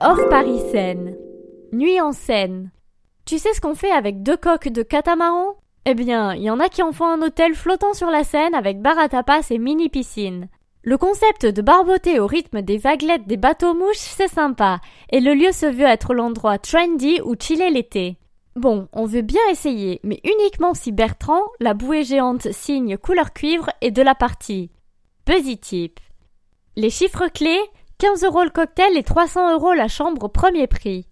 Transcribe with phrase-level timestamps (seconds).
[0.00, 1.16] Off Paris Seine.
[1.72, 2.70] Nuit en Seine.
[3.24, 5.56] Tu sais ce qu'on fait avec deux coques de catamaran?
[5.86, 8.54] Eh bien, il y en a qui en font un hôtel flottant sur la Seine
[8.54, 10.48] avec bar à tapas et mini piscine.
[10.84, 14.78] Le concept de barboter au rythme des vaguelettes des bateaux mouches, c'est sympa,
[15.10, 18.18] et le lieu se veut être l'endroit trendy où chiller l'été.
[18.54, 23.68] Bon, on veut bien essayer, mais uniquement si Bertrand, la bouée géante signe couleur cuivre,
[23.80, 24.70] est de la partie.
[25.24, 25.90] Positif.
[26.76, 27.60] Les chiffres clés
[28.00, 31.04] 15 euros le cocktail et 300 euros la chambre au premier prix.